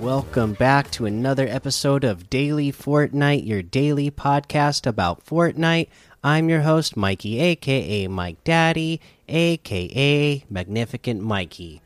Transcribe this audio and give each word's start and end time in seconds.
Welcome 0.00 0.54
back 0.54 0.90
to 0.92 1.04
another 1.04 1.46
episode 1.46 2.04
of 2.04 2.30
Daily 2.30 2.72
Fortnite, 2.72 3.46
your 3.46 3.60
daily 3.60 4.10
podcast 4.10 4.86
about 4.86 5.26
Fortnite. 5.26 5.88
I'm 6.24 6.48
your 6.48 6.62
host, 6.62 6.96
Mikey, 6.96 7.38
aka 7.38 8.06
Mike 8.08 8.42
Daddy, 8.42 8.98
aka 9.28 10.42
Magnificent 10.48 11.20
Mikey. 11.20 11.82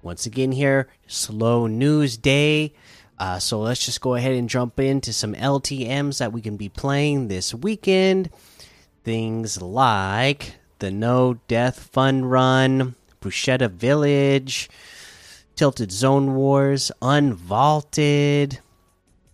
Once 0.00 0.26
again, 0.26 0.52
here, 0.52 0.86
slow 1.08 1.66
news 1.66 2.16
day. 2.16 2.72
Uh, 3.18 3.40
so 3.40 3.58
let's 3.58 3.84
just 3.84 4.00
go 4.00 4.14
ahead 4.14 4.34
and 4.34 4.48
jump 4.48 4.78
into 4.78 5.12
some 5.12 5.34
LTMs 5.34 6.18
that 6.18 6.32
we 6.32 6.40
can 6.40 6.56
be 6.56 6.68
playing 6.68 7.26
this 7.26 7.52
weekend. 7.52 8.30
Things 9.02 9.60
like 9.60 10.54
the 10.78 10.92
No 10.92 11.40
Death 11.48 11.80
Fun 11.80 12.26
Run, 12.26 12.94
Bruschetta 13.20 13.68
Village, 13.68 14.70
Tilted 15.60 15.92
Zone 15.92 16.34
Wars, 16.36 16.90
Unvaulted. 17.02 18.60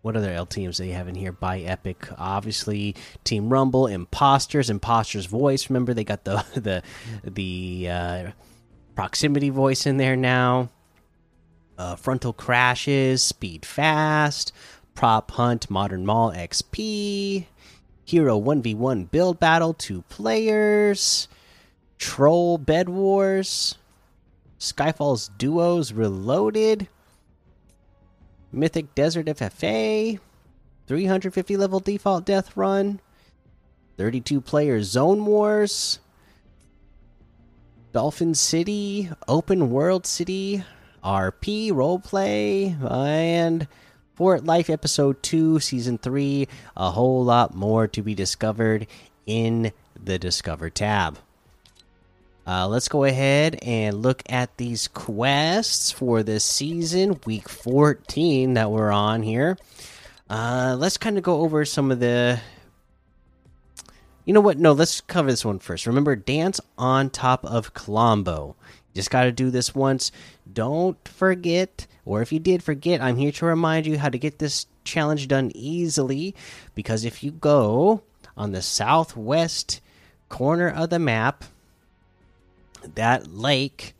What 0.00 0.16
other 0.16 0.30
LTMs 0.30 0.78
they 0.78 0.88
have 0.88 1.06
in 1.06 1.14
here? 1.14 1.32
By 1.32 1.60
Epic, 1.60 2.08
obviously 2.16 2.96
Team 3.24 3.50
Rumble, 3.50 3.86
Imposters, 3.86 4.70
Imposters 4.70 5.26
Voice. 5.26 5.68
Remember 5.68 5.92
they 5.92 6.02
got 6.02 6.24
the 6.24 6.42
the 6.54 6.82
the 7.24 7.88
uh, 7.90 8.30
proximity 8.94 9.50
voice 9.50 9.84
in 9.84 9.98
there 9.98 10.16
now. 10.16 10.70
Uh, 11.76 11.94
frontal 11.94 12.32
crashes, 12.32 13.22
speed 13.22 13.66
fast, 13.66 14.50
prop 14.94 15.30
hunt, 15.32 15.68
modern 15.68 16.06
mall 16.06 16.32
XP, 16.32 17.44
hero 18.06 18.40
1v1 18.40 19.10
build 19.10 19.38
battle, 19.38 19.74
two 19.74 20.00
players, 20.08 21.28
troll 21.98 22.56
bed 22.56 22.88
wars, 22.88 23.76
Skyfall's 24.58 25.28
duos 25.36 25.92
reloaded, 25.92 26.88
Mythic 28.52 28.94
Desert 28.94 29.26
FFA, 29.26 30.18
350 30.86 31.56
level 31.56 31.80
default 31.80 32.24
death 32.24 32.56
run, 32.56 33.00
32 33.96 34.40
player 34.40 34.82
zone 34.82 35.24
wars, 35.26 35.98
Dolphin 37.92 38.34
City, 38.34 39.10
Open 39.28 39.70
World 39.70 40.06
City, 40.06 40.64
RP 41.04 41.70
roleplay, 41.70 42.76
and 42.90 43.68
Fort 44.14 44.44
Life 44.44 44.70
episode 44.70 45.22
2, 45.22 45.60
season 45.60 45.98
3. 45.98 46.48
A 46.76 46.90
whole 46.90 47.24
lot 47.24 47.54
more 47.54 47.86
to 47.88 48.02
be 48.02 48.14
discovered 48.14 48.86
in 49.26 49.72
the 50.02 50.18
Discover 50.18 50.70
tab. 50.70 51.18
Uh, 52.46 52.68
let's 52.68 52.88
go 52.88 53.04
ahead 53.04 53.58
and 53.62 54.02
look 54.02 54.22
at 54.28 54.54
these 54.58 54.86
quests 54.88 55.90
for 55.90 56.22
this 56.22 56.44
season, 56.44 57.18
week 57.24 57.48
14 57.48 58.54
that 58.54 58.70
we're 58.70 58.90
on 58.90 59.22
here. 59.22 59.56
Uh, 60.28 60.76
let's 60.78 60.98
kind 60.98 61.16
of 61.16 61.22
go 61.22 61.40
over 61.40 61.64
some 61.64 61.90
of 61.90 62.00
the. 62.00 62.38
You 64.26 64.34
know 64.34 64.42
what? 64.42 64.58
No, 64.58 64.72
let's 64.72 65.00
cover 65.00 65.30
this 65.30 65.44
one 65.44 65.58
first. 65.58 65.86
Remember, 65.86 66.16
dance 66.16 66.60
on 66.76 67.08
top 67.08 67.46
of 67.46 67.72
Klombo. 67.72 68.56
Just 68.94 69.10
got 69.10 69.24
to 69.24 69.32
do 69.32 69.50
this 69.50 69.74
once. 69.74 70.12
Don't 70.50 70.96
forget, 71.08 71.86
or 72.04 72.20
if 72.20 72.30
you 72.30 72.38
did 72.38 72.62
forget, 72.62 73.00
I'm 73.00 73.16
here 73.16 73.32
to 73.32 73.46
remind 73.46 73.86
you 73.86 73.98
how 73.98 74.10
to 74.10 74.18
get 74.18 74.38
this 74.38 74.66
challenge 74.84 75.28
done 75.28 75.50
easily. 75.54 76.34
Because 76.74 77.06
if 77.06 77.24
you 77.24 77.30
go 77.30 78.02
on 78.36 78.52
the 78.52 78.62
southwest 78.62 79.80
corner 80.28 80.68
of 80.68 80.90
the 80.90 80.98
map, 80.98 81.44
that 82.94 83.26
lake 83.26 83.94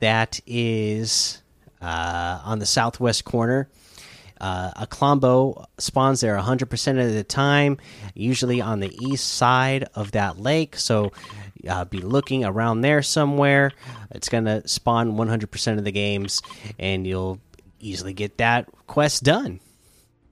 that 0.00 0.40
is 0.46 1.42
uh, 1.80 2.40
on 2.44 2.58
the 2.58 2.66
southwest 2.66 3.24
corner. 3.24 3.68
Uh, 4.38 4.70
a 4.76 4.86
Klombo 4.86 5.64
spawns 5.78 6.20
there 6.20 6.36
100% 6.36 7.06
of 7.06 7.14
the 7.14 7.24
time, 7.24 7.78
usually 8.14 8.60
on 8.60 8.80
the 8.80 8.94
east 9.06 9.26
side 9.26 9.88
of 9.94 10.12
that 10.12 10.38
lake. 10.38 10.76
So 10.76 11.12
uh, 11.66 11.86
be 11.86 11.98
looking 11.98 12.44
around 12.44 12.82
there 12.82 13.02
somewhere. 13.02 13.72
It's 14.10 14.28
going 14.28 14.44
to 14.44 14.66
spawn 14.68 15.12
100% 15.12 15.78
of 15.78 15.84
the 15.84 15.92
games, 15.92 16.42
and 16.78 17.06
you'll 17.06 17.40
easily 17.80 18.12
get 18.12 18.38
that 18.38 18.68
quest 18.86 19.22
done. 19.22 19.60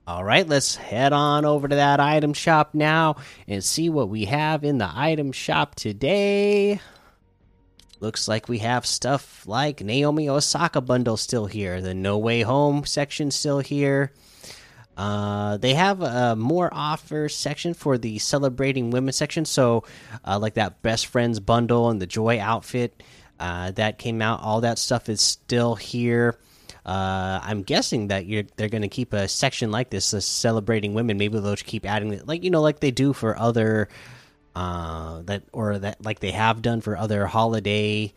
All 0.07 0.23
right, 0.23 0.47
let's 0.47 0.77
head 0.77 1.15
on 1.15 1.47
over 1.47 1.67
to 1.67 1.77
that 1.77 1.99
item 1.99 2.35
shop 2.35 2.75
now 2.75 3.17
and 3.49 3.65
see 3.65 3.89
what 3.89 4.11
we 4.11 4.27
have 4.27 4.63
in 4.63 4.77
the 4.77 4.91
item 4.93 5.33
shop 5.33 5.77
today. 5.77 6.79
Looks 8.05 8.29
like 8.29 8.51
we 8.51 8.59
have 8.59 8.85
stuff 8.85 9.47
like 9.47 9.81
Naomi 9.81 10.29
Osaka 10.29 10.83
bundle 10.83 11.17
still 11.17 11.47
here, 11.47 11.81
the 11.81 11.95
No 11.95 12.19
Way 12.19 12.43
Home 12.43 12.85
section 12.85 13.31
still 13.31 13.61
here. 13.61 14.13
Uh, 14.95 15.57
they 15.57 15.73
have 15.73 16.03
a 16.03 16.37
more 16.37 16.69
offers 16.71 17.35
section 17.35 17.73
for 17.73 17.97
the 17.97 18.19
celebrating 18.19 18.91
women 18.91 19.15
section. 19.15 19.47
So, 19.47 19.85
uh, 20.23 20.39
like 20.39 20.53
that 20.55 20.83
best 20.83 21.07
friends 21.07 21.41
bundle 21.41 21.89
and 21.89 21.99
the 21.99 22.07
joy 22.07 22.39
outfit 22.39 23.03
uh, 23.41 23.71
that 23.71 23.97
came 23.97 24.21
out, 24.21 24.43
all 24.43 24.61
that 24.61 24.79
stuff 24.79 25.09
is 25.09 25.23
still 25.23 25.75
here. 25.75 26.37
Uh, 26.85 27.41
I'm 27.43 27.63
guessing 27.63 28.09
that 28.09 28.27
they're 28.57 28.69
going 28.69 28.83
to 28.83 28.89
keep 28.89 29.15
a 29.15 29.29
section 29.29 29.71
like 29.71 29.89
this, 29.89 30.05
celebrating 30.05 30.93
women. 30.93 31.17
Maybe 31.17 31.41
they'll 31.41 31.57
keep 31.57 31.87
adding 31.87 32.13
it, 32.13 32.29
like 32.29 32.45
you 32.45 32.51
know, 32.51 32.61
like 32.61 32.81
they 32.81 32.91
do 32.91 33.15
for 33.15 33.35
other 33.39 33.89
uh, 34.55 35.23
that 35.23 35.43
or 35.53 35.79
that 35.79 36.05
like 36.05 36.21
they 36.21 36.31
have 36.31 36.63
done 36.63 36.81
for 36.81 36.97
other 36.97 37.27
holiday 37.27 38.13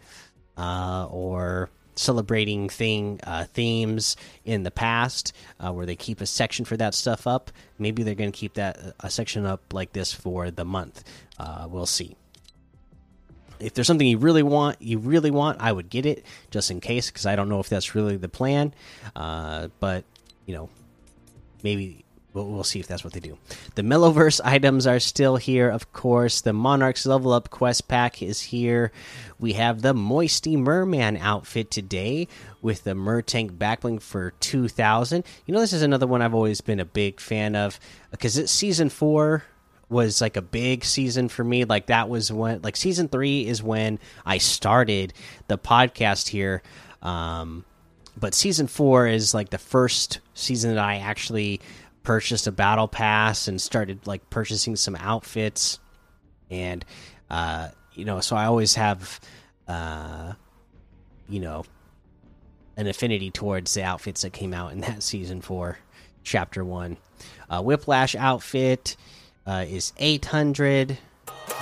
uh, 0.58 1.08
or 1.10 1.70
celebrating 1.96 2.70
thing 2.70 3.20
uh, 3.24 3.46
themes 3.46 4.16
in 4.46 4.64
the 4.64 4.72
past, 4.72 5.34
uh, 5.60 5.72
where 5.72 5.86
they 5.86 5.96
keep 5.96 6.22
a 6.22 6.26
section 6.26 6.66
for 6.66 6.78
that 6.78 6.94
stuff 6.94 7.28
up. 7.28 7.52
Maybe 7.80 8.04
they're 8.04 8.16
going 8.16 8.32
to 8.32 8.38
keep 8.38 8.54
that 8.56 8.78
a 9.00 9.10
section 9.10 9.46
up 9.46 9.74
like 9.74 9.94
this 9.94 10.14
for 10.14 10.52
the 10.52 10.66
month. 10.66 11.04
Uh, 11.40 11.68
we'll 11.70 11.86
see. 11.86 12.16
If 13.60 13.74
there's 13.74 13.88
something 13.88 14.06
you 14.06 14.20
really 14.20 14.44
want, 14.44 14.82
you 14.82 15.00
really 15.00 15.32
want, 15.32 15.60
I 15.60 15.72
would 15.72 15.90
get 15.90 16.06
it 16.06 16.24
just 16.52 16.70
in 16.70 16.80
case, 16.80 17.10
because 17.10 17.26
I 17.26 17.36
don't 17.36 17.50
know 17.50 17.60
if 17.60 17.70
that's 17.70 17.96
really 17.96 18.18
the 18.18 18.30
plan. 18.30 18.74
Uh, 19.16 19.70
but 19.80 20.04
you 20.46 20.54
know, 20.54 20.70
maybe 21.64 22.06
We'll, 22.34 22.46
we'll 22.46 22.64
see 22.64 22.80
if 22.80 22.88
that's 22.88 23.04
what 23.04 23.14
they 23.14 23.20
do. 23.20 23.38
The 23.76 23.82
Mellowverse 23.82 24.42
items 24.44 24.86
are 24.86 25.00
still 25.00 25.38
here, 25.38 25.70
of 25.70 25.92
course. 25.92 26.42
The 26.42 26.54
Monarchs 26.54 27.06
Level 27.06 27.34
Up 27.34 27.50
Quest 27.50 27.88
Pack 27.88 28.22
is 28.22 28.42
here. 28.42 28.92
We 29.40 29.54
have 29.54 29.82
the 29.82 29.94
Moisty 29.94 30.56
Merman 30.56 31.18
outfit 31.18 31.72
today 31.72 32.28
with 32.62 32.84
the 32.84 32.92
Mertank 32.92 33.58
backbling 33.58 34.02
for 34.02 34.32
2000. 34.40 35.24
You 35.46 35.54
know, 35.54 35.60
this 35.60 35.74
is 35.74 35.82
another 35.82 36.06
one 36.06 36.22
I've 36.22 36.36
always 36.36 36.62
been 36.62 36.80
a 36.80 36.86
big 36.86 37.20
fan 37.20 37.56
of 37.56 37.80
because 38.12 38.38
it's 38.38 38.52
season 38.52 38.90
four 38.90 39.44
was 39.90 40.22
like 40.22 40.36
a 40.36 40.42
big 40.42 40.84
season 40.84 41.30
for 41.30 41.44
me. 41.44 41.66
Like 41.66 41.88
that 41.88 42.10
was 42.10 42.32
when 42.32 42.62
like 42.62 42.76
season 42.76 43.08
three 43.08 43.48
is 43.48 43.64
when 43.64 44.00
I 44.26 44.38
started 44.38 45.14
the 45.48 45.58
podcast 45.58 46.28
here. 46.28 46.62
Um, 47.02 47.64
but 48.20 48.34
season 48.34 48.68
four 48.68 49.08
is 49.08 49.34
like 49.34 49.50
the 49.50 49.58
first 49.58 50.20
season 50.34 50.76
that 50.76 50.84
I 50.84 50.98
actually 50.98 51.62
purchased 52.08 52.48
a 52.48 52.52
battle 52.54 52.88
pass 52.88 53.50
and 53.50 53.60
started 53.60 54.08
like 54.08 54.30
purchasing 54.30 54.78
some 54.78 54.96
outfits. 54.96 55.78
And 56.50 56.86
uh 57.30 57.68
you 57.94 58.06
know 58.06 58.22
so 58.22 58.38
i 58.38 58.46
always 58.46 58.76
have 58.76 59.20
uh 59.68 60.32
you 61.28 61.42
know 61.42 61.66
an 62.78 62.88
affinity 62.88 63.30
towards 63.30 63.74
the 63.74 63.84
outfits 63.84 64.22
that 64.22 64.32
came 64.32 64.54
out 64.54 64.72
in 64.72 64.80
that 64.88 65.04
season 65.04 65.42
for 65.42 65.78
chapter 66.24 66.64
one. 66.64 66.96
Uh 67.50 67.62
whiplash 67.62 68.16
outfit 68.16 68.96
uh 69.46 69.66
is 69.68 69.92
800 69.98 70.98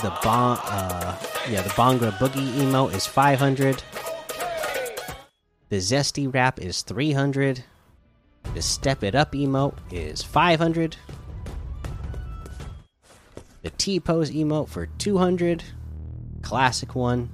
the 0.04 0.14
bon 0.22 0.60
uh 0.62 1.20
yeah 1.50 1.64
the 1.64 1.70
Bhangra 1.72 2.12
Boogie 2.20 2.56
emo 2.60 2.88
is 2.90 3.08
500 3.08 3.82
the 5.70 5.78
zesty 5.78 6.32
wrap 6.32 6.62
is 6.62 6.84
300 6.84 7.64
the 8.56 8.62
Step 8.62 9.04
It 9.04 9.16
Up 9.16 9.34
emote 9.34 9.76
is 9.92 10.24
500. 10.24 10.96
The 13.64 13.70
T 13.72 14.00
Pose 14.00 14.32
emote 14.32 14.70
for 14.70 14.86
200. 14.86 15.62
Classic 16.42 16.96
one. 16.96 17.30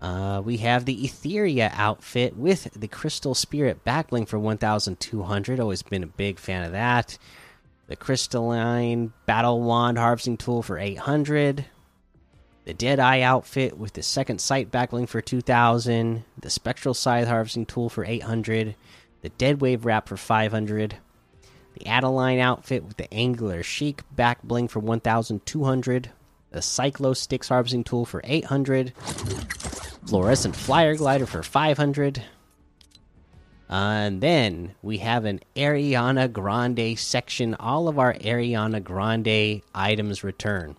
Uh, 0.00 0.40
we 0.44 0.58
have 0.58 0.84
the 0.84 1.04
Etheria 1.04 1.72
outfit 1.74 2.36
with 2.36 2.68
the 2.78 2.86
Crystal 2.86 3.34
Spirit 3.34 3.84
backbling 3.84 4.28
for 4.28 4.38
1,200. 4.38 5.58
Always 5.58 5.82
been 5.82 6.04
a 6.04 6.06
big 6.06 6.38
fan 6.38 6.62
of 6.62 6.70
that. 6.70 7.18
The 7.88 7.96
Crystalline 7.96 9.12
Battle 9.26 9.62
Wand 9.62 9.98
harvesting 9.98 10.36
tool 10.36 10.62
for 10.62 10.78
800. 10.78 11.64
The 12.64 12.74
Deadeye 12.74 13.20
outfit 13.22 13.76
with 13.76 13.94
the 13.94 14.02
second 14.02 14.40
sight 14.40 14.70
backbling 14.70 15.08
for 15.08 15.20
2,000. 15.20 16.24
The 16.40 16.50
Spectral 16.50 16.94
Scythe 16.94 17.26
harvesting 17.26 17.66
tool 17.66 17.88
for 17.88 18.04
800 18.04 18.76
the 19.22 19.30
Dead 19.30 19.60
Wave 19.60 19.84
wrap 19.86 20.08
for 20.08 20.16
500, 20.16 20.96
the 21.78 21.86
Adeline 21.86 22.40
outfit 22.40 22.84
with 22.84 22.96
the 22.96 23.12
Angular 23.14 23.62
Chic 23.62 24.02
back 24.14 24.42
bling 24.42 24.68
for 24.68 24.80
1,200, 24.80 26.10
the 26.50 26.58
Cyclo 26.58 27.16
Sticks 27.16 27.48
harvesting 27.48 27.84
tool 27.84 28.04
for 28.04 28.20
800, 28.24 28.92
Fluorescent 30.06 30.56
Flyer 30.56 30.96
Glider 30.96 31.26
for 31.26 31.42
500, 31.42 32.22
Uh, 33.70 33.74
and 33.74 34.20
then 34.20 34.74
we 34.82 34.98
have 34.98 35.24
an 35.24 35.40
Ariana 35.56 36.30
Grande 36.30 36.98
section. 36.98 37.54
All 37.54 37.88
of 37.88 37.98
our 37.98 38.12
Ariana 38.14 38.84
Grande 38.84 39.62
items 39.74 40.22
return. 40.22 40.76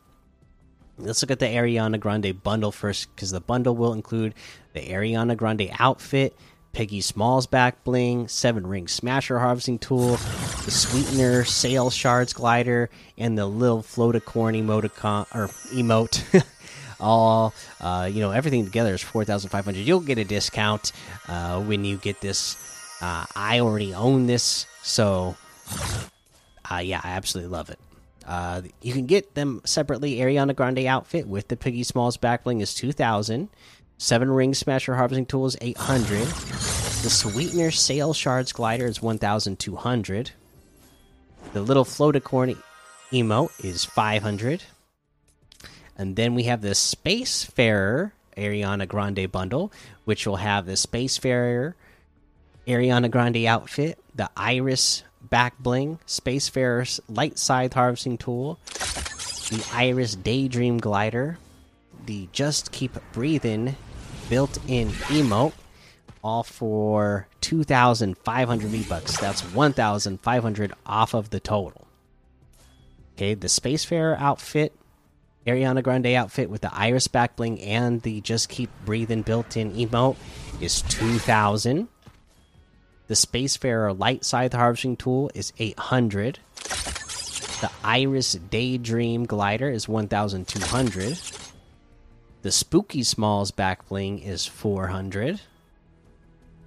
Let's 0.97 1.23
look 1.23 1.31
at 1.31 1.39
the 1.39 1.47
Ariana 1.47 1.99
Grande 1.99 2.41
bundle 2.43 2.71
first, 2.71 3.13
because 3.15 3.31
the 3.31 3.41
bundle 3.41 3.75
will 3.75 3.93
include 3.93 4.35
the 4.73 4.81
Ariana 4.81 5.35
Grande 5.35 5.69
outfit, 5.79 6.35
Piggy 6.71 7.01
Smalls 7.01 7.47
back 7.47 7.83
bling, 7.83 8.27
seven 8.27 8.65
ring 8.65 8.87
smasher 8.87 9.39
harvesting 9.39 9.79
tool, 9.79 10.17
the 10.65 10.71
sweetener 10.71 11.43
sail 11.45 11.89
shards 11.89 12.33
glider, 12.33 12.89
and 13.17 13.37
the 13.37 13.45
little 13.45 13.81
floaticorn 13.81 14.55
emoticon 14.59 15.27
or 15.35 15.47
emote. 15.75 16.43
All 16.99 17.53
uh, 17.81 18.09
you 18.11 18.21
know, 18.21 18.31
everything 18.31 18.63
together 18.65 18.93
is 18.93 19.01
four 19.01 19.25
thousand 19.25 19.49
five 19.49 19.65
hundred. 19.65 19.81
You'll 19.81 19.99
get 19.99 20.17
a 20.17 20.23
discount 20.23 20.93
uh, 21.27 21.61
when 21.61 21.85
you 21.85 21.97
get 21.97 22.21
this. 22.21 22.55
Uh, 23.01 23.25
I 23.35 23.59
already 23.59 23.93
own 23.93 24.25
this, 24.25 24.65
so 24.81 25.35
uh, 26.71 26.77
yeah, 26.77 27.01
I 27.03 27.11
absolutely 27.11 27.51
love 27.51 27.69
it. 27.69 27.79
Uh, 28.25 28.61
you 28.81 28.93
can 28.93 29.05
get 29.05 29.35
them 29.35 29.61
separately. 29.65 30.17
Ariana 30.17 30.55
Grande 30.55 30.85
outfit 30.85 31.27
with 31.27 31.47
the 31.49 31.57
Piggy 31.57 31.83
Smalls 31.83 32.17
back 32.17 32.43
bling 32.43 32.61
is 32.61 32.73
two 32.73 32.91
thousand. 32.91 33.49
Seven 33.97 34.31
ring 34.31 34.53
smasher 34.53 34.95
harvesting 34.95 35.25
tool 35.25 35.45
is 35.45 35.57
eight 35.61 35.77
hundred. 35.77 36.27
The 36.27 37.09
sweetener 37.09 37.71
sail 37.71 38.13
shards 38.13 38.53
glider 38.53 38.85
is 38.85 39.01
one 39.01 39.17
thousand 39.17 39.59
two 39.59 39.75
hundred. 39.75 40.31
The 41.53 41.61
little 41.61 41.85
floaticorn 41.85 42.57
emote 43.11 43.63
is 43.63 43.83
five 43.85 44.23
hundred. 44.23 44.63
And 45.97 46.15
then 46.15 46.33
we 46.33 46.43
have 46.43 46.61
the 46.61 46.69
Spacefarer 46.69 48.13
Ariana 48.35 48.87
Grande 48.87 49.31
bundle, 49.31 49.71
which 50.05 50.25
will 50.25 50.37
have 50.37 50.65
the 50.65 50.73
Spacefarer 50.73 51.75
Ariana 52.67 53.11
Grande 53.11 53.45
outfit, 53.45 53.99
the 54.15 54.29
Iris 54.35 55.03
back 55.29 55.57
bling, 55.59 55.99
Spacefarer's 56.07 56.99
light 57.07 57.37
scythe 57.37 57.73
harvesting 57.73 58.17
tool, 58.17 58.59
the 59.49 59.65
Iris 59.73 60.15
Daydream 60.15 60.77
glider, 60.79 61.37
the 62.05 62.27
Just 62.31 62.71
Keep 62.71 62.97
Breathing 63.11 63.75
built 64.29 64.57
in 64.67 64.89
emote, 64.89 65.53
all 66.23 66.43
for 66.43 67.27
2,500 67.41 68.67
V 68.69 68.83
bucks. 68.83 69.17
That's 69.17 69.41
1,500 69.41 70.73
off 70.85 71.13
of 71.13 71.29
the 71.29 71.39
total. 71.39 71.87
Okay, 73.15 73.33
the 73.33 73.47
Spacefarer 73.47 74.17
outfit, 74.19 74.73
Ariana 75.45 75.83
Grande 75.83 76.07
outfit 76.07 76.49
with 76.49 76.61
the 76.61 76.73
Iris 76.73 77.07
back 77.07 77.35
bling 77.35 77.59
and 77.61 78.01
the 78.01 78.21
Just 78.21 78.49
Keep 78.49 78.69
Breathing 78.85 79.21
built 79.21 79.57
in 79.57 79.73
emote 79.73 80.15
is 80.61 80.81
2,000. 80.83 81.87
The 83.07 83.15
Spacefarer 83.15 83.97
Light 83.97 84.23
Scythe 84.23 84.53
Harvesting 84.53 84.95
Tool 84.95 85.29
is 85.33 85.51
800. 85.59 86.39
The 87.59 87.69
Iris 87.83 88.33
Daydream 88.33 89.25
Glider 89.25 89.69
is 89.69 89.87
1,200. 89.89 91.19
The 92.43 92.51
Spooky 92.51 93.03
Smalls 93.03 93.51
back 93.51 93.87
bling 93.87 94.19
is 94.19 94.45
400. 94.45 95.41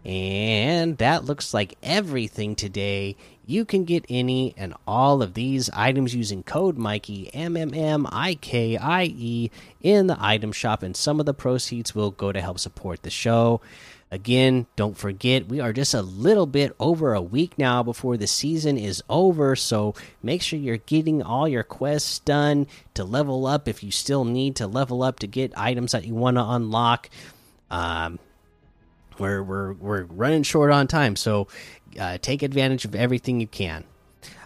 And 0.05 0.99
that 0.99 1.25
looks 1.25 1.53
like 1.53 1.77
everything 1.83 2.55
today. 2.55 3.17
You 3.45 3.65
can 3.65 3.85
get 3.85 4.05
any 4.09 4.55
and 4.57 4.73
all 4.87 5.21
of 5.21 5.35
these 5.35 5.69
items 5.71 6.15
using 6.15 6.43
code 6.45 6.79
Mikey 6.79 7.29
M 7.35 7.57
M 7.57 7.75
M 7.75 8.07
I 8.13 8.37
K 8.37 8.77
I 8.77 9.05
E 9.05 9.51
in 9.83 10.07
the 10.07 10.17
item 10.21 10.53
shop, 10.53 10.85
and 10.85 10.97
some 10.97 11.19
of 11.19 11.27
the 11.27 11.35
proceeds 11.35 11.95
will 11.95 12.13
go 12.13 12.31
to 12.31 12.41
help 12.41 12.61
support 12.61 13.03
the 13.03 13.11
show. 13.11 13.61
Again, 14.09 14.67
don't 14.77 14.97
forget, 14.97 15.49
we 15.49 15.59
are 15.59 15.73
just 15.73 15.93
a 15.93 16.01
little 16.01 16.47
bit 16.47 16.77
over 16.79 17.13
a 17.13 17.21
week 17.21 17.59
now 17.59 17.83
before 17.83 18.17
the 18.17 18.29
season 18.29 18.79
is 18.79 19.03
over, 19.09 19.57
so 19.57 19.97
make 20.23 20.43
sure 20.43 20.61
you're 20.61 20.77
getting 20.77 21.23
all 21.23 21.49
your 21.49 21.65
quests 21.65 22.21
done 22.21 22.69
to 22.95 23.03
level 23.03 23.47
up 23.47 23.67
if 23.67 23.83
you 23.83 23.91
still 23.91 24.25
need 24.25 24.55
to 24.57 24.69
level 24.69 25.03
up 25.03 25.19
to 25.19 25.27
get 25.27 25.53
items 25.59 25.91
that 25.91 26.07
you 26.07 26.15
want 26.15 26.37
to 26.37 26.45
unlock. 26.45 27.11
Um, 27.69 28.21
we're, 29.19 29.43
we're, 29.43 29.73
we're 29.73 30.05
running 30.05 30.45
short 30.45 30.71
on 30.71 30.87
time, 30.87 31.17
so 31.17 31.49
uh, 31.99 32.19
take 32.19 32.45
advantage 32.45 32.85
of 32.85 32.95
everything 32.95 33.41
you 33.41 33.49
can. 33.49 33.83